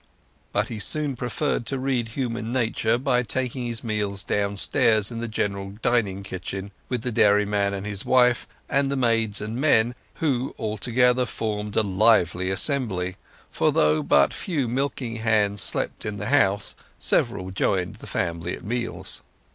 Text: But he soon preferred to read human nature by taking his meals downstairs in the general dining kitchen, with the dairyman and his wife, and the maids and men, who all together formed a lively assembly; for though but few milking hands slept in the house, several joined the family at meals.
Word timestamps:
But 0.51 0.69
he 0.69 0.79
soon 0.79 1.15
preferred 1.15 1.67
to 1.67 1.77
read 1.77 2.07
human 2.07 2.51
nature 2.51 2.97
by 2.97 3.21
taking 3.21 3.67
his 3.67 3.83
meals 3.83 4.23
downstairs 4.23 5.11
in 5.11 5.19
the 5.19 5.27
general 5.27 5.75
dining 5.83 6.23
kitchen, 6.23 6.71
with 6.89 7.03
the 7.03 7.11
dairyman 7.11 7.75
and 7.75 7.85
his 7.85 8.03
wife, 8.03 8.47
and 8.67 8.89
the 8.89 8.95
maids 8.95 9.41
and 9.41 9.57
men, 9.61 9.93
who 10.15 10.55
all 10.57 10.79
together 10.79 11.27
formed 11.27 11.75
a 11.75 11.83
lively 11.83 12.49
assembly; 12.49 13.17
for 13.51 13.71
though 13.71 14.01
but 14.01 14.33
few 14.33 14.67
milking 14.67 15.17
hands 15.17 15.61
slept 15.61 16.03
in 16.03 16.17
the 16.17 16.29
house, 16.29 16.75
several 16.97 17.51
joined 17.51 17.97
the 17.97 18.07
family 18.07 18.55
at 18.57 18.63
meals. 18.63 19.21